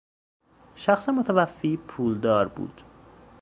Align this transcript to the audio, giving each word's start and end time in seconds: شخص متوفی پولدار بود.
شخص 0.75 1.09
متوفی 1.09 1.77
پولدار 1.77 2.47
بود. 2.47 2.81